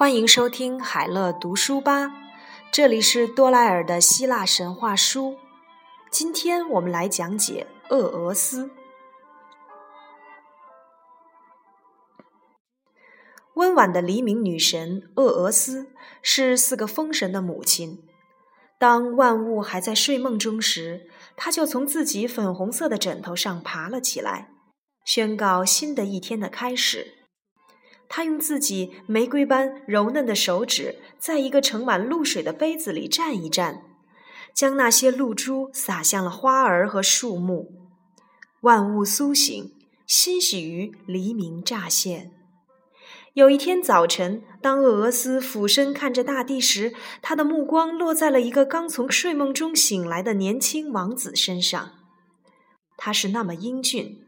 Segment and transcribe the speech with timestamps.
[0.00, 2.10] 欢迎收听海乐读书吧，
[2.72, 5.36] 这里是多莱尔的希腊神话书。
[6.10, 8.70] 今天我们来讲解厄俄斯。
[13.56, 18.02] 温婉的黎明女神厄俄斯是四个风神的母亲。
[18.78, 24.48] 当万物还在睡梦中时，她就从自己粉红色的枕头上爬了起来，
[25.04, 27.19] 宣告新的一天的开始。
[28.12, 33.82] 他用自己玫瑰般柔嫩的手指，在一个盛满露水的杯子里蘸一蘸，
[34.52, 37.70] 将那些露珠洒向了花儿和树木。
[38.62, 39.72] 万物苏醒，
[40.08, 42.32] 欣喜于黎明乍现。
[43.34, 51.92] 有一天早晨，当厄俄斯俯身看着大地时，他的目光落在了一个刚从睡梦中醒来的年轻王子身上。
[52.96, 54.24] 他是那么英俊，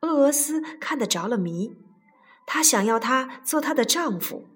[0.00, 1.76] 厄俄斯看得着了迷。
[2.46, 4.46] 她想要他做她的丈夫，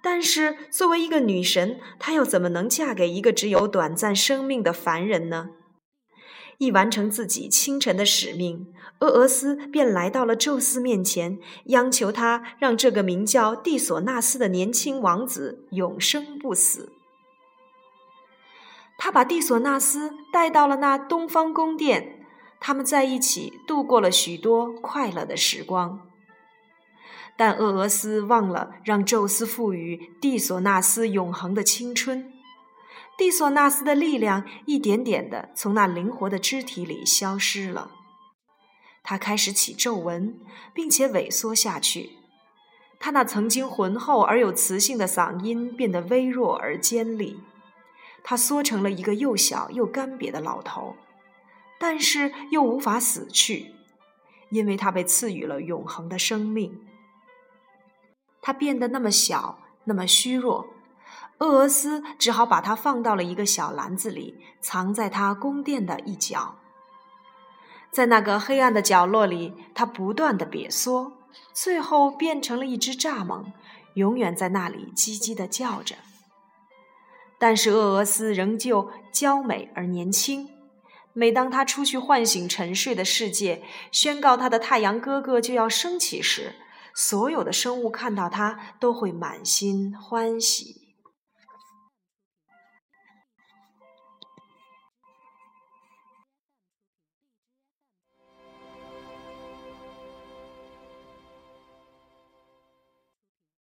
[0.00, 5.50] 但是作为一个女神，她又怎么能嫁给一个只有短暂生命的凡人呢？
[6.58, 16.92] 一完成自己清晨的使命，厄俄斯便来到了宙斯面前，央求他让这个名叫蒂索纳斯的年轻王子永生不死。
[18.96, 22.24] 他把蒂索纳斯带到了那东方宫殿，
[22.60, 26.11] 他们在一起度过了许多快乐的时光。
[27.36, 32.32] 但厄俄斯忘了让宙斯赋予蒂索纳斯永恒的青春，
[33.18, 37.90] 蒂索纳斯的力量一点点的从那灵活的肢体里消失了，
[39.02, 40.38] 他开始起皱纹，
[40.74, 42.10] 并且萎缩下去，
[43.00, 47.40] 他那曾经浑厚而有磁性的嗓音变得微弱而尖利，
[48.22, 50.94] 他缩成了一个又小又干瘪的老头，
[51.80, 53.74] 但是又无法死去，
[54.50, 56.86] 因为他被赐予了永恒的生命。
[58.42, 60.66] 他变得那么小，那么虚弱，
[61.38, 66.56] 厄俄斯只好把他放到了一个小篮子里，藏在他宫殿的一角。
[67.90, 71.12] 在那个黑暗的角落里，他不断的瘪缩，
[71.52, 73.52] 最后变成了一只蚱蜢，
[73.94, 75.96] 永远在那里叽叽的叫着。
[77.38, 80.48] 但是厄俄斯仍旧娇美而年轻。
[81.12, 86.54] 每当他出去唤醒沉睡的世界，宣告他的太阳哥哥就要升起时，
[86.94, 90.81] 所有的生物看到它都会满心欢喜。